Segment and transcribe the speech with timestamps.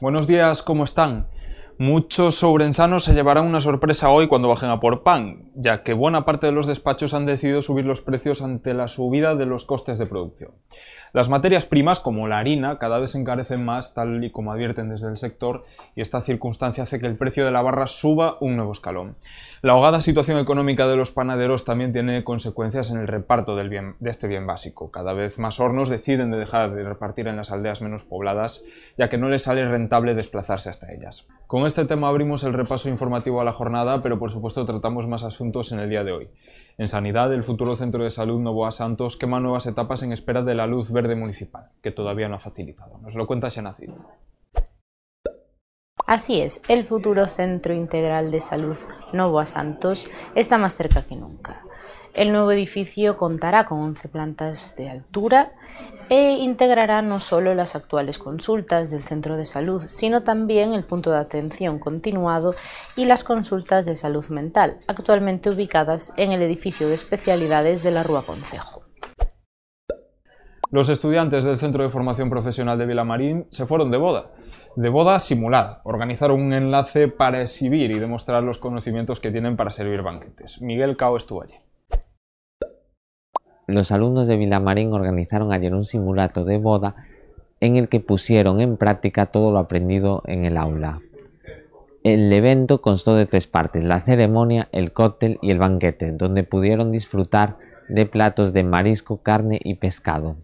[0.00, 1.26] Buenos días, ¿cómo están?
[1.76, 6.24] Muchos sobrensanos se llevarán una sorpresa hoy cuando bajen a por pan, ya que buena
[6.24, 9.98] parte de los despachos han decidido subir los precios ante la subida de los costes
[9.98, 10.52] de producción.
[11.12, 14.88] Las materias primas, como la harina, cada vez se encarecen más, tal y como advierten
[14.88, 15.64] desde el sector,
[15.96, 19.16] y esta circunstancia hace que el precio de la barra suba un nuevo escalón.
[19.60, 23.96] La ahogada situación económica de los panaderos también tiene consecuencias en el reparto del bien,
[23.98, 24.92] de este bien básico.
[24.92, 28.64] Cada vez más hornos deciden de dejar de repartir en las aldeas menos pobladas,
[28.96, 31.26] ya que no les sale rentable desplazarse hasta ellas.
[31.48, 35.24] Con este tema abrimos el repaso informativo a la jornada, pero por supuesto tratamos más
[35.24, 36.28] asuntos en el día de hoy.
[36.76, 40.54] En sanidad, el futuro centro de salud Novoa Santos quema nuevas etapas en espera de
[40.54, 42.98] la luz verde municipal, que todavía no ha facilitado.
[42.98, 43.90] Nos lo cuenta Xanacid.
[46.10, 48.76] Así es, el futuro Centro Integral de Salud
[49.12, 51.62] Novoa Santos está más cerca que nunca.
[52.14, 55.52] El nuevo edificio contará con 11 plantas de altura
[56.08, 61.12] e integrará no solo las actuales consultas del centro de salud, sino también el punto
[61.12, 62.56] de atención continuado
[62.96, 68.02] y las consultas de salud mental, actualmente ubicadas en el edificio de especialidades de la
[68.02, 68.79] Rúa Concejo.
[70.72, 74.30] Los estudiantes del Centro de Formación Profesional de Vilamarín se fueron de boda,
[74.76, 75.80] de boda simulada.
[75.82, 80.62] Organizaron un enlace para exhibir y demostrar los conocimientos que tienen para servir banquetes.
[80.62, 81.56] Miguel Cao estuvo allí.
[83.66, 86.94] Los alumnos de Vilamarín organizaron ayer un simulacro de boda
[87.58, 91.00] en el que pusieron en práctica todo lo aprendido en el aula.
[92.04, 96.92] El evento constó de tres partes, la ceremonia, el cóctel y el banquete, donde pudieron
[96.92, 100.36] disfrutar de platos de marisco, carne y pescado.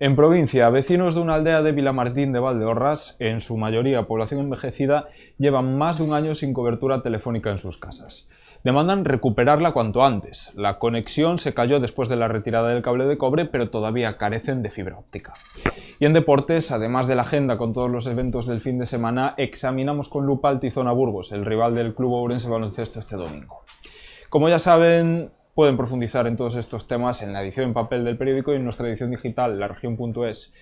[0.00, 5.08] En provincia, vecinos de una aldea de Vilamartín de Valdeorras, en su mayoría población envejecida,
[5.38, 8.28] llevan más de un año sin cobertura telefónica en sus casas.
[8.62, 10.52] Demandan recuperarla cuanto antes.
[10.54, 14.62] La conexión se cayó después de la retirada del cable de cobre, pero todavía carecen
[14.62, 15.34] de fibra óptica.
[15.98, 19.34] Y en deportes, además de la agenda con todos los eventos del fin de semana,
[19.36, 23.64] examinamos con lupa al Tizona Burgos, el rival del Club Ourense Baloncesto este domingo.
[24.28, 28.16] Como ya saben, Pueden profundizar en todos estos temas en la edición en papel del
[28.16, 30.54] periódico y en nuestra edición digital, laregion.es.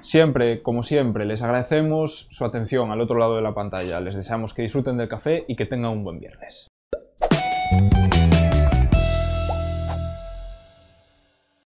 [0.00, 4.00] Siempre, como siempre, les agradecemos su atención al otro lado de la pantalla.
[4.00, 6.68] Les deseamos que disfruten del café y que tengan un buen viernes.